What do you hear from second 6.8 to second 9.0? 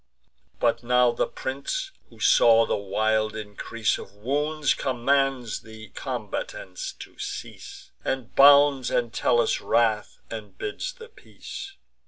to cease, And bounds